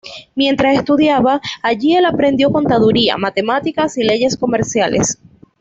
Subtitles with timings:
[0.33, 5.19] Mientras estudiaba allí el aprendió contaduría, matemáticas y leyes comerciales.